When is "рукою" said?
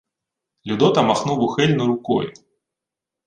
1.87-2.33